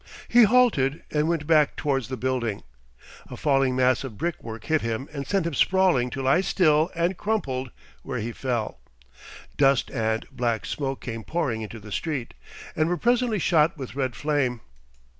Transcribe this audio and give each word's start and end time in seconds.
He 0.27 0.45
halted, 0.45 1.03
and 1.11 1.27
went 1.29 1.45
back 1.45 1.75
towards 1.75 2.07
the 2.07 2.17
building. 2.17 2.63
A 3.29 3.37
falling 3.37 3.75
mass 3.75 4.03
of 4.03 4.17
brick 4.17 4.43
work 4.43 4.63
hit 4.63 4.81
him 4.81 5.07
and 5.13 5.27
sent 5.27 5.45
him 5.45 5.53
sprawling 5.53 6.09
to 6.09 6.23
lie 6.23 6.41
still 6.41 6.89
and 6.95 7.15
crumpled 7.15 7.69
where 8.01 8.17
he 8.17 8.31
fell. 8.31 8.79
Dust 9.57 9.91
and 9.91 10.25
black 10.31 10.65
smoke 10.65 11.01
came 11.01 11.23
pouring 11.23 11.61
into 11.61 11.79
the 11.79 11.91
street, 11.91 12.33
and 12.75 12.89
were 12.89 12.97
presently 12.97 13.37
shot 13.37 13.77
with 13.77 13.93
red 13.95 14.15
flame.... 14.15 14.61